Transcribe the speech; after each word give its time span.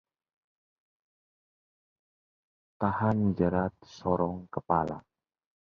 Tahan 2.79 3.19
jerat 3.37 3.75
sorong 3.97 4.37
kepala 4.53 4.97